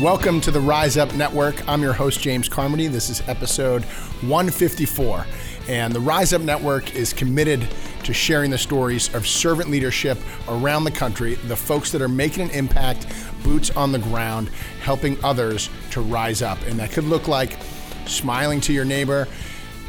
[0.00, 1.68] Welcome to the Rise Up Network.
[1.68, 2.86] I'm your host, James Carmody.
[2.86, 3.84] This is episode
[4.22, 5.26] 154.
[5.68, 7.68] And the Rise Up Network is committed
[8.04, 10.16] to sharing the stories of servant leadership
[10.48, 13.06] around the country, the folks that are making an impact,
[13.44, 14.48] boots on the ground,
[14.80, 16.58] helping others to rise up.
[16.62, 17.58] And that could look like
[18.06, 19.28] smiling to your neighbor,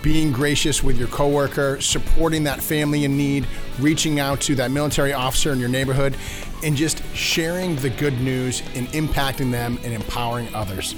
[0.02, 3.48] being gracious with your coworker, supporting that family in need,
[3.80, 6.18] reaching out to that military officer in your neighborhood,
[6.64, 10.96] and just sharing the good news and impacting them and empowering others.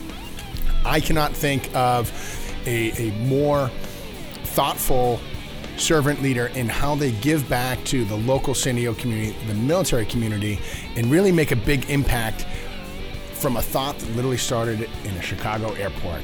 [0.85, 2.11] I cannot think of
[2.65, 3.69] a, a more
[4.43, 5.19] thoughtful
[5.77, 10.05] servant leader in how they give back to the local San Diego community, the military
[10.05, 10.59] community,
[10.95, 12.45] and really make a big impact
[13.33, 16.21] from a thought that literally started in a Chicago airport.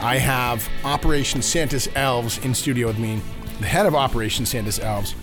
[0.00, 3.20] I have Operation Santa's Elves in studio with me,
[3.60, 5.14] the head of Operation Santa's Elves,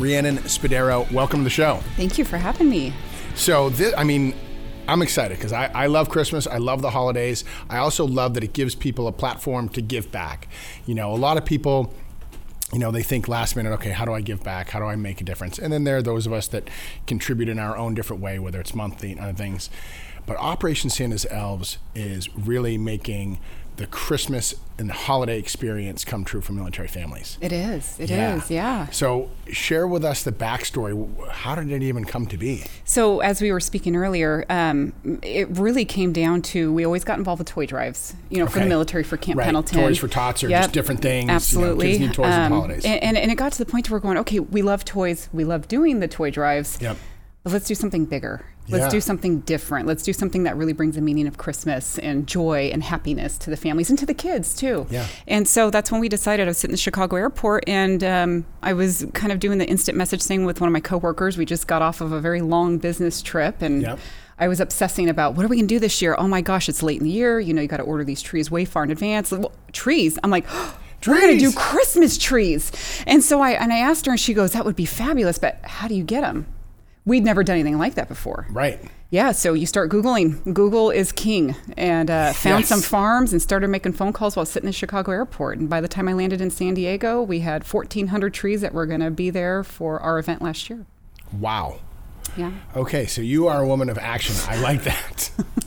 [0.00, 1.10] Rhiannon Spadero.
[1.12, 1.76] Welcome to the show.
[1.96, 2.92] Thank you for having me.
[3.34, 4.34] So, this, I mean,
[4.88, 6.46] I'm excited because I, I love Christmas.
[6.46, 7.44] I love the holidays.
[7.68, 10.48] I also love that it gives people a platform to give back.
[10.86, 11.92] You know, a lot of people
[12.72, 14.70] you know, they think last minute, okay, how do I give back?
[14.70, 15.58] How do I make a difference?
[15.58, 16.70] And then there are those of us that
[17.06, 19.70] contribute in our own different way, whether it's monthly and other things.
[20.24, 23.40] But Operation Santa's Elves is really making
[23.80, 27.38] the Christmas and holiday experience come true for military families.
[27.40, 27.98] It is.
[27.98, 28.36] It yeah.
[28.36, 28.50] is.
[28.50, 28.90] yeah.
[28.90, 31.30] So, share with us the backstory.
[31.30, 32.64] How did it even come to be?
[32.84, 37.16] So, as we were speaking earlier, um, it really came down to we always got
[37.18, 38.52] involved with toy drives, you know, okay.
[38.52, 39.46] for the military, for Camp right.
[39.46, 39.78] Pendleton.
[39.78, 40.64] Toys for tots or yep.
[40.64, 41.30] just different things.
[41.30, 41.92] Absolutely.
[41.92, 42.84] You know, kids need toys um, holidays.
[42.84, 45.30] And, and, and, it got to the point where we're going, okay, we love toys,
[45.32, 46.76] we love doing the toy drives.
[46.82, 46.98] Yep.
[47.44, 48.44] But let's do something bigger.
[48.70, 48.90] Let's yeah.
[48.90, 49.86] do something different.
[49.86, 53.50] Let's do something that really brings a meaning of Christmas and joy and happiness to
[53.50, 54.86] the families and to the kids too.
[54.90, 55.06] Yeah.
[55.26, 56.46] And so that's when we decided.
[56.46, 59.66] I was sitting in the Chicago airport and um, I was kind of doing the
[59.66, 61.36] instant message thing with one of my coworkers.
[61.36, 63.82] We just got off of a very long business trip and.
[63.82, 63.98] Yep.
[64.42, 66.16] I was obsessing about what are we going to do this year?
[66.16, 67.38] Oh my gosh, it's late in the year.
[67.38, 69.30] You know, you got to order these trees way far in advance.
[69.30, 70.18] Well, trees.
[70.24, 72.72] I'm like, oh, we're going to do Christmas trees.
[73.06, 75.60] And so I and I asked her, and she goes, "That would be fabulous, but
[75.62, 76.46] how do you get them?"
[77.10, 78.46] We'd never done anything like that before.
[78.50, 78.80] Right.
[79.10, 80.54] Yeah, so you start Googling.
[80.54, 81.56] Google is king.
[81.76, 82.68] And uh, found yes.
[82.68, 85.58] some farms and started making phone calls while sitting in the Chicago airport.
[85.58, 88.86] And by the time I landed in San Diego, we had 1,400 trees that were
[88.86, 90.86] going to be there for our event last year.
[91.32, 91.80] Wow.
[92.36, 92.52] Yeah.
[92.76, 94.36] Okay, so you are a woman of action.
[94.48, 95.32] I like that.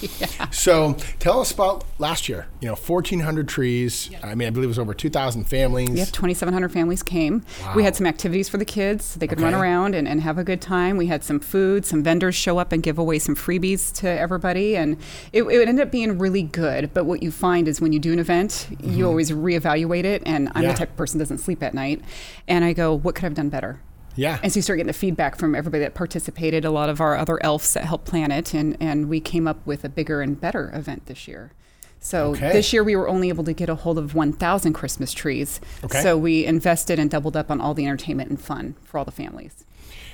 [0.20, 0.48] yeah.
[0.50, 2.46] So tell us about last year.
[2.60, 4.10] You know, 1,400 trees.
[4.22, 5.90] I mean, I believe it was over 2,000 families.
[5.90, 7.44] Yep, 2,700 families came.
[7.62, 7.74] Wow.
[7.76, 9.44] We had some activities for the kids so they could okay.
[9.44, 10.96] run around and, and have a good time.
[10.96, 14.76] We had some food, some vendors show up and give away some freebies to everybody.
[14.76, 14.96] And
[15.32, 16.92] it, it ended up being really good.
[16.94, 18.92] But what you find is when you do an event, mm-hmm.
[18.92, 20.22] you always reevaluate it.
[20.26, 20.72] And I'm yeah.
[20.72, 22.02] the type of person that doesn't sleep at night.
[22.48, 23.80] And I go, what could I have done better?
[24.20, 24.38] Yeah.
[24.42, 27.16] And so you start getting the feedback from everybody that participated, a lot of our
[27.16, 30.38] other elves that helped plan it, and, and we came up with a bigger and
[30.38, 31.52] better event this year.
[32.00, 32.52] So okay.
[32.52, 35.58] this year we were only able to get a hold of 1,000 Christmas trees.
[35.82, 36.02] Okay.
[36.02, 39.10] So we invested and doubled up on all the entertainment and fun for all the
[39.10, 39.64] families.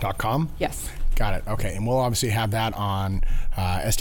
[0.02, 0.50] Dot com.
[0.60, 0.90] Yes.
[1.16, 1.44] Got it.
[1.48, 1.76] Okay.
[1.76, 3.22] And we'll obviously have that on
[3.58, 3.92] uh.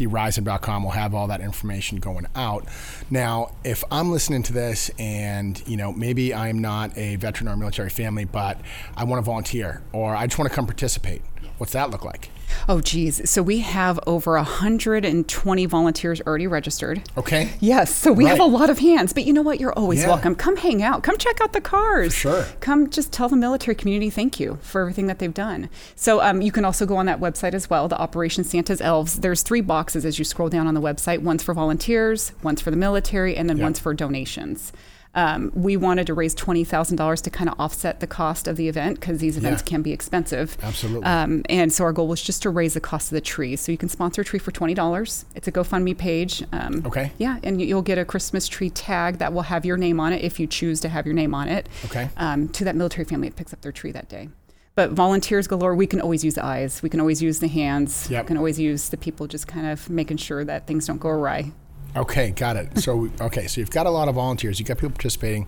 [0.82, 2.66] We'll have all that information going out.
[3.10, 7.56] Now, if I'm listening to this and, you know, maybe I'm not a veteran or
[7.56, 8.60] military family, but
[8.96, 11.22] I want to volunteer or I just want to come participate,
[11.58, 12.30] what's that look like?
[12.68, 13.28] Oh, geez.
[13.30, 17.02] So we have over 120 volunteers already registered.
[17.16, 17.50] Okay.
[17.60, 17.94] Yes.
[17.94, 19.12] So we have a lot of hands.
[19.12, 19.60] But you know what?
[19.60, 20.08] You're always Yeah.
[20.08, 20.34] welcome.
[20.34, 21.02] Come hang out.
[21.02, 22.14] Come check out the cars.
[22.14, 22.44] sure.
[22.60, 25.68] Come just tell the military community thank you for everything that they've done.
[25.96, 29.20] So um, you can also go on that website as well, the Operation Santa's Elves.
[29.20, 32.70] There's three boxes as you scroll down on the website one's for volunteers, one's for
[32.70, 33.64] the military, and then Yeah.
[33.64, 34.72] one's for donations.
[35.14, 39.00] Um, we wanted to raise $20,000 to kind of offset the cost of the event
[39.00, 39.70] because these events Yeah.
[39.70, 40.56] can be expensive.
[40.62, 41.04] Absolutely.
[41.04, 43.56] Um, and so our goal was just to raise the cost of the tree.
[43.56, 45.24] So you can sponsor a tree for twenty dollars.
[45.34, 46.44] It's a GoFundMe page.
[46.52, 47.10] Um, Okay.
[47.18, 50.12] Yeah, and you- you'll get a Christmas tree tag that will have your name on
[50.12, 51.68] it if you choose to have your name on it.
[51.86, 52.08] Okay.
[52.16, 54.28] Um, to that military family that picks up their tree that day.
[54.76, 55.74] But volunteers galore.
[55.74, 56.82] We can always use the eyes.
[56.82, 58.06] We can always use the hands.
[58.08, 58.24] Yep.
[58.24, 61.08] We can always use the people just kind of making sure that things don't go
[61.08, 61.50] awry.
[61.96, 62.78] Okay, got it.
[62.78, 64.58] So okay, so you've got a lot of volunteers.
[64.58, 65.46] You've got people participating.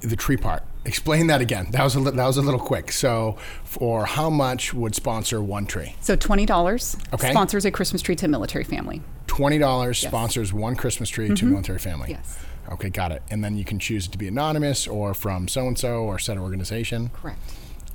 [0.00, 0.62] The tree part.
[0.86, 1.66] Explain that again.
[1.72, 2.90] That was a li- that was a little quick.
[2.90, 5.94] So, for how much would sponsor one tree?
[6.00, 7.30] So twenty dollars Okay.
[7.30, 9.02] sponsors a Christmas tree to a military family.
[9.26, 12.12] Twenty dollars sponsors one Christmas tree to a military family.
[12.12, 12.38] Yes.
[12.72, 13.22] Okay, got it.
[13.30, 16.18] And then you can choose it to be anonymous or from so and so or
[16.18, 17.10] said organization.
[17.10, 17.38] Correct.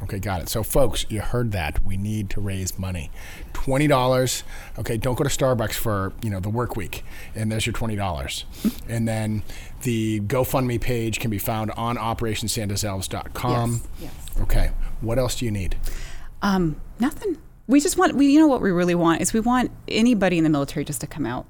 [0.03, 0.50] Okay, got it.
[0.50, 1.83] So, folks, you heard that.
[1.86, 3.09] We need to raise money.
[3.53, 4.44] Twenty dollars.
[4.77, 7.03] Okay, don't go to Starbucks for you know the work week,
[7.33, 8.45] and there's your twenty dollars.
[8.88, 9.44] and then
[9.81, 13.71] the GoFundMe page can be found on OperationSantaselves.com.
[13.71, 14.42] Yes, yes.
[14.42, 14.71] Okay.
[15.01, 15.75] What else do you need?
[16.42, 17.38] Um, nothing.
[17.68, 20.44] We just want we you know what we really want is we want anybody in
[20.44, 21.47] the military just to come out.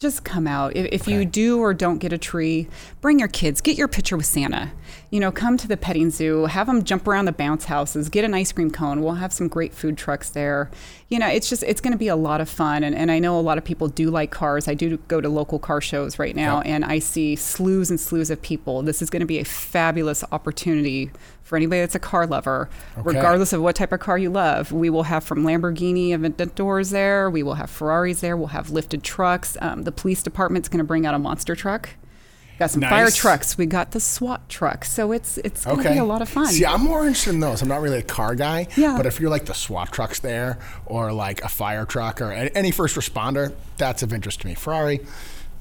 [0.00, 0.76] Just come out.
[0.76, 1.12] If, if Okay.
[1.12, 2.68] you do or don't get a tree,
[3.00, 3.60] bring your kids.
[3.60, 4.70] Get your picture with Santa.
[5.10, 6.44] You know, come to the petting zoo.
[6.44, 8.08] Have them jump around the bounce houses.
[8.08, 9.02] Get an ice cream cone.
[9.02, 10.70] We'll have some great food trucks there.
[11.08, 12.84] You know, it's just it's going to be a lot of fun.
[12.84, 14.68] And, and I know a lot of people do like cars.
[14.68, 16.66] I do go to local car shows right now, Yep.
[16.66, 18.82] and I see slews and slews of people.
[18.82, 21.10] This is going to be a fabulous opportunity
[21.48, 22.68] for anybody that's a car lover,
[22.98, 23.02] Okay.
[23.16, 24.70] regardless of what type of car you love.
[24.70, 27.30] We will have from Lamborghini Aventadors there.
[27.30, 28.36] We will have Ferraris there.
[28.36, 29.56] We'll have lifted trucks.
[29.62, 31.88] Um, the police department's going to bring out a monster truck.
[32.58, 33.56] Got some fire trucks.
[33.56, 34.84] We got the SWAT truck.
[34.84, 35.92] So it's it's going to Okay.
[35.94, 36.46] be a lot of fun.
[36.48, 37.62] See, I'm more interested in those.
[37.62, 38.66] I'm not really a car guy.
[38.76, 38.96] Yeah.
[38.96, 42.72] But if you're like the SWAT trucks there, or like a fire truck, or any
[42.72, 44.54] first responder, that's of interest to me.
[44.54, 45.00] Ferrari,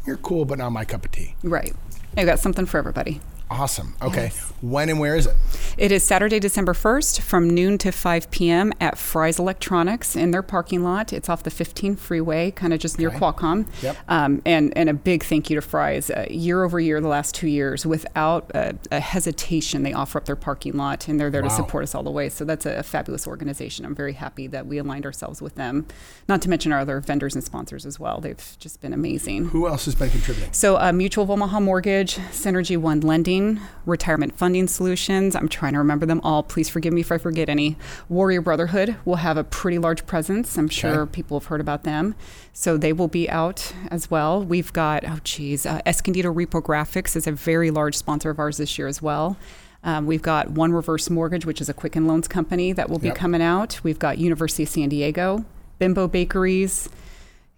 [0.07, 1.35] you're cool, but not my cup of tea.
[1.43, 1.73] right.
[2.17, 3.21] I got something for everybody.
[3.49, 3.95] Awesome.
[4.01, 4.23] Okay.
[4.25, 4.53] Yes.
[4.61, 5.35] When and where is it?
[5.77, 8.73] It is Saturday, December 1st from noon to 5 p.m.
[8.81, 11.13] at Fry's Electronics in their parking lot.
[11.13, 13.19] It's off the 15 freeway, kind of just near Okay.
[13.19, 13.67] Qualcomm.
[13.81, 13.97] Yep.
[14.09, 16.09] Um, and, and a big thank you to Fry's.
[16.09, 20.25] Uh, year over year, the last two years, without a, a hesitation, they offer up
[20.25, 21.49] their parking lot and they're there Wow.
[21.49, 22.27] to support us all the way.
[22.29, 23.85] So that's a, fabulous organization.
[23.85, 25.85] I'm very happy that we aligned ourselves with them.
[26.27, 28.19] Not to mention our other vendors and sponsors as well.
[28.19, 29.49] They've just been amazing.
[29.49, 30.51] Who else has been contributing?
[30.53, 33.36] So, uh, Mutual of Omaha Mortgage, Synergy One Lending,
[33.85, 35.35] Retirement Funding Solutions.
[35.35, 36.43] I'm trying to remember them all.
[36.43, 37.77] Please forgive me if I forget any.
[38.09, 40.57] Warrior Brotherhood will have a pretty large presence.
[40.57, 41.11] I'm sure Okay.
[41.11, 42.15] people have heard about them.
[42.53, 44.43] So, they will be out as well.
[44.43, 48.57] We've got, oh, geez, uh, Escondido Repo Graphics is a very large sponsor of ours
[48.57, 49.37] this year as well.
[49.83, 53.07] Um, we've got One Reverse Mortgage, which is a Quicken Loans company that will be
[53.07, 53.15] Yep.
[53.15, 53.79] coming out.
[53.83, 55.45] We've got University of San Diego,
[55.79, 56.89] Bimbo Bakeries,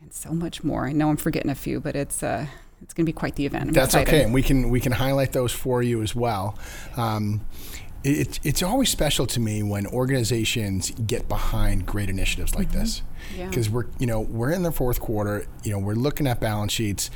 [0.02, 0.86] and so much more.
[0.88, 2.48] I know I'm forgetting a few, but it's uh,
[2.82, 3.68] it's going to be quite the event.
[3.70, 4.08] I'm That's excited.
[4.14, 6.58] okay, and we can we can highlight those for you as well.
[6.98, 7.46] Um,
[8.04, 13.40] it, it's always special to me when organizations get behind great initiatives like this, Mm-hmm.
[13.40, 13.50] Yeah.
[13.50, 15.46] because we're you know we're in the fourth quarter.
[15.64, 17.12] You know we're looking at balance sheets.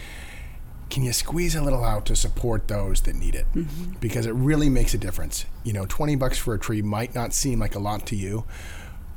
[0.90, 3.48] Can you squeeze a little out to support those that need it?
[3.56, 3.94] Mm-hmm.
[4.00, 5.46] Because it really makes a difference.
[5.64, 8.44] You know, twenty bucks for a tree might not seem like a lot to you,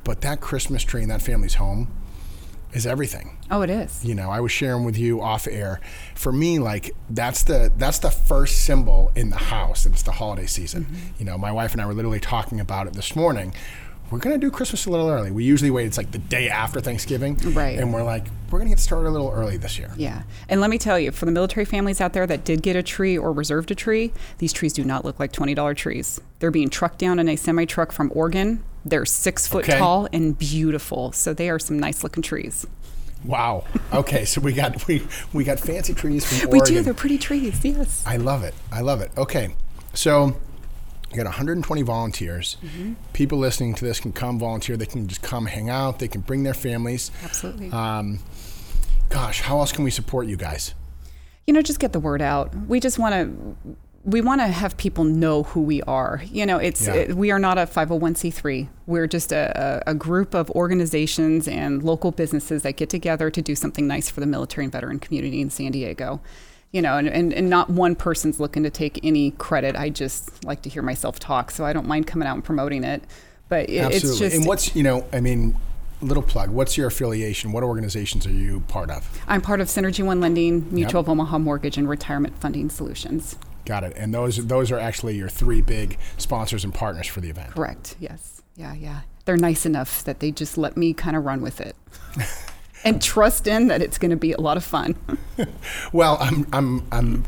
[0.05, 1.88] but that Christmas tree in that family's home
[2.76, 4.04] is everything Oh, it is.
[4.04, 5.80] you know i was sharing with you off air
[6.14, 10.12] for me like that's the that's the first symbol in the house that it's the
[10.12, 10.97] holiday season Mm-hmm.
[11.18, 13.54] you know my wife and i were literally talking about it this morning
[14.11, 16.49] we're going to do christmas a little early we usually wait it's like the day
[16.49, 17.78] after thanksgiving Right.
[17.78, 20.23] and we're like we're going to get started a little early this year Yeah.
[20.49, 22.83] And let me tell you, for the military families out there that did get a
[22.83, 26.21] tree or reserved a tree, these trees do not look like $20 trees.
[26.38, 28.62] They're being trucked down in a semi truck from Oregon.
[28.87, 29.78] They're six foot Okay.
[29.78, 31.12] tall and beautiful.
[31.12, 32.66] So they are some nice looking trees.
[33.25, 35.02] wow okay so we got we
[35.33, 36.75] we got fancy trees from We Oregon.
[36.76, 36.83] do.
[36.83, 37.64] They're pretty trees.
[37.64, 38.05] Yes.
[38.07, 38.55] I love it.
[38.71, 39.11] I love it.
[39.16, 39.55] Okay,
[39.95, 40.37] so
[41.11, 42.57] you got 120 volunteers.
[42.62, 42.95] Mm-hmm.
[43.12, 44.76] People listening to this can come volunteer.
[44.76, 45.99] They can just come hang out.
[45.99, 47.11] They can bring their families.
[47.25, 47.71] Absolutely.
[47.73, 48.19] Um,
[49.09, 50.75] gosh, how else can we support you guys?
[51.47, 52.52] you know, just get the word out.
[52.66, 53.76] We just want to
[54.07, 56.23] we want to have people know who we are.
[56.31, 56.95] You know, it's Yeah.
[56.95, 58.69] it, we are not a 501c3.
[58.87, 63.57] We're just a, a, group of organizations and local businesses that get together to do
[63.57, 66.21] something nice for the military and veteran community in San Diego.
[66.71, 69.75] You know, and, and, and not one person's looking to take any credit.
[69.75, 72.85] I just like to hear myself talk, so I don't mind coming out and promoting
[72.85, 73.03] it.
[73.49, 75.57] But it, it's just and what's you know, I mean,
[76.01, 76.51] little plug.
[76.51, 77.53] What's your affiliation?
[77.53, 79.09] What organizations are you part of?
[79.27, 83.37] I'm part of Synergy One Lending, Mutual of Omaha Mortgage, and Retirement Funding Solutions.
[83.66, 83.92] Got it.
[83.96, 87.50] And those those are actually your three big sponsors and partners for the event.
[87.50, 87.96] Correct.
[88.00, 88.40] Yes.
[88.56, 88.73] Yeah.
[88.75, 89.00] Yeah.
[89.26, 91.76] They're nice enough that they just let me kind of run with it.
[92.85, 94.96] and trust in that it's going to be a lot of fun.
[95.92, 97.25] Well, I'm I'm I'm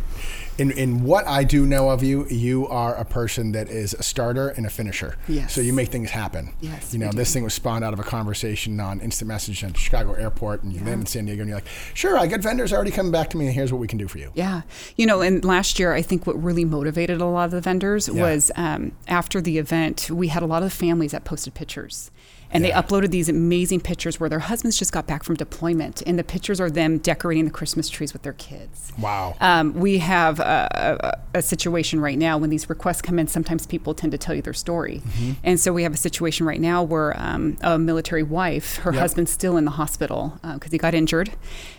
[0.59, 4.03] in in what I do know of you, you are a person that is a
[4.03, 5.17] starter and a finisher.
[5.29, 5.53] Yes.
[5.55, 6.53] So you make things happen.
[6.61, 9.77] Yes, You know, this thing was spawned out of a conversation on instant message at
[9.77, 12.73] Chicago Airport, and you land in San Diego, and you're like, "Sure, I got vendors
[12.73, 14.63] already coming back to me, and here's what we can do for you." Yeah.
[14.97, 18.09] You know, and last year, I think what really motivated a lot of the vendors
[18.09, 18.23] Yeah.
[18.23, 22.11] was um, after the event, we had a lot of families that posted pictures.
[22.51, 22.81] And Yeah.
[22.81, 26.03] they uploaded these amazing pictures where their husbands just got back from deployment.
[26.07, 28.91] And the pictures are them decorating the Christmas trees with their kids.
[28.99, 29.37] Wow.
[29.41, 33.27] Um, we have a, a, a situation right now when these requests come in.
[33.27, 35.33] Sometimes people tend to tell you their story, Mm-hmm.
[35.45, 39.01] and so we have a situation right now where um, a military wife, her Yep.
[39.01, 41.31] husband's still in the hospital because he got injured,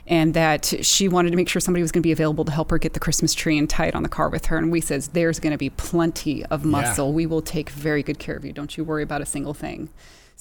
[0.08, 2.70] and that she wanted to make sure somebody was going to be available to help
[2.72, 4.58] her get the Christmas tree and tie it on the car with her.
[4.58, 7.12] And we says there's going to be plenty of muscle.
[7.12, 8.54] We will take very good care of you.
[8.54, 9.90] Don't you worry about a single thing.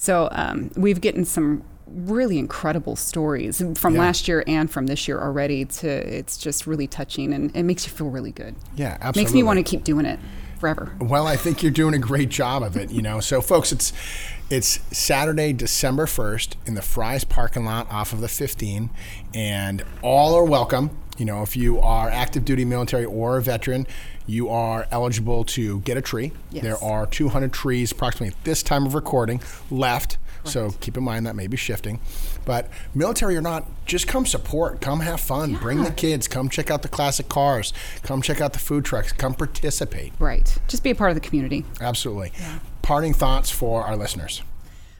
[0.01, 3.99] So um, we've gotten some really incredible stories from Yeah.
[3.99, 5.65] last year and from this year already.
[5.65, 8.55] To it's just really touching and it makes you feel really good.
[8.77, 9.23] yeah, absolutely.
[9.23, 10.17] Makes me want to keep doing it
[10.57, 10.95] forever.
[11.01, 13.19] Well, I think you're doing a great job of it, you know.
[13.19, 13.91] So, folks, it's
[14.49, 18.89] it's Saturday, December 1st in the Fry's parking lot off of the 15,
[19.33, 20.91] and all are welcome.
[21.19, 23.85] You know, if you are active duty military or a veteran,
[24.25, 26.31] you are eligible to get a tree.
[26.49, 26.63] Yes.
[26.63, 30.17] There are 200 trees approximately at this time of recording left.
[30.45, 31.99] So keep in mind that may be shifting.
[32.45, 36.71] But military or not, just come support, come have fun, bring the kids, come check
[36.71, 40.13] out the classic cars, come check out the food trucks, come participate.
[40.17, 40.57] Right.
[40.67, 41.65] Just be a part of the community.
[41.81, 42.31] Absolutely.
[42.81, 44.41] Parting thoughts for our listeners.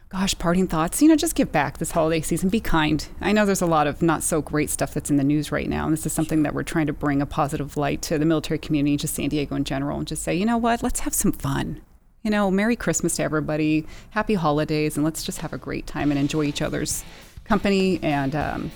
[0.10, 1.04] Gosh, parting thoughts.
[1.04, 2.50] You know, just give back this holiday season.
[2.50, 3.08] Be kind.
[3.22, 5.70] I know there's a lot of not so great stuff that's in the news right
[5.70, 5.84] now.
[5.86, 8.58] And this is something that we're trying to bring a positive light to the military
[8.58, 11.32] community, just San Diego in general, and just say, you know what, let's have some
[11.32, 11.80] fun.
[12.24, 13.86] You know, Merry Christmas to everybody.
[14.10, 14.98] Happy holidays.
[14.98, 17.04] And let's just have a great time and enjoy each other's
[17.44, 18.00] company.
[18.02, 18.72] And, um,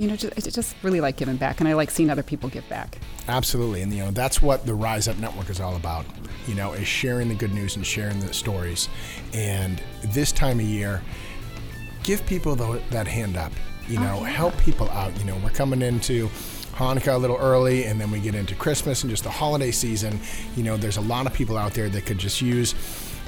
[0.00, 1.60] you know, just, I just really like giving back.
[1.60, 2.96] And I like seeing other people give back.
[3.28, 3.82] Absolutely.
[3.82, 6.06] And, you know, that's what the Rise Up Network is all about,
[6.46, 8.88] you know, is sharing the good news and sharing the stories.
[9.34, 11.02] And this time of year,
[12.02, 13.52] give people tho- that hand up,
[13.88, 15.14] you know, oh, help people out.
[15.18, 16.28] You know, we're coming into
[16.72, 20.18] Hanukkah a little early and then we get into Christmas and just the holiday season.
[20.56, 22.74] You know, there's a lot of people out there that could just use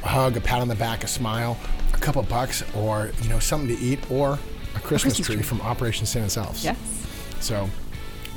[0.05, 1.59] a hug, a pat on the back, a smile,
[1.93, 4.38] a couple bucks, or, you know, something to eat, or
[4.75, 5.45] a Christmas, Christmas tree, tree.
[5.45, 6.64] from Operation Santa's Elves.
[6.64, 6.79] Yes.
[7.41, 7.69] So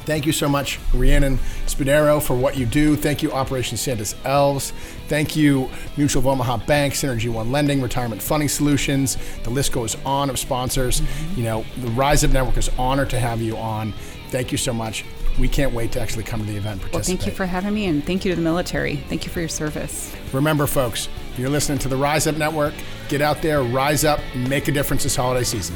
[0.06, 2.96] thank you so much, Rhiannon Spadero, for what you do.
[2.96, 4.72] Thank you, Operation Santa's Elves.
[5.08, 9.18] Thank you, Mutual of Omaha Bank, Synergy One Lending, Retirement Funding Solutions.
[9.44, 11.02] The list goes on of sponsors.
[11.02, 11.40] Mm-hmm.
[11.40, 13.94] You know, the Rise Up Network is honored to have you on.
[14.30, 15.06] Thank you so much.
[15.40, 17.74] We can't wait to actually come to the event and Well, thank you for having
[17.74, 17.88] me.
[17.88, 18.96] And thank you to the military.
[18.96, 20.16] Thank you for your service.
[20.32, 22.74] Remember, folks, you're listening to the Rise Up Network.
[23.10, 25.76] Get out there, rise up, make a difference this holiday season.